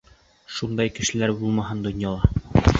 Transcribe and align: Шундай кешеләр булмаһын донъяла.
Шундай 0.59 0.91
кешеләр 0.95 1.37
булмаһын 1.43 1.87
донъяла. 1.87 2.61